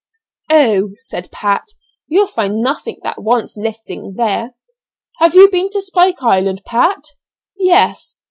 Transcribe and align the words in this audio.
"Oh!" 0.49 0.93
said 0.97 1.31
Pat, 1.31 1.63
"you'll 2.07 2.25
find 2.25 2.59
nothing 2.59 2.97
that 3.03 3.21
wants 3.21 3.55
lifting 3.55 4.15
there." 4.15 4.55
"Have 5.19 5.35
you 5.35 5.47
been 5.47 5.69
to 5.73 5.81
Spike 5.83 6.23
Island, 6.23 6.63
Pat?" 6.65 7.05
"Yes." 7.55 8.17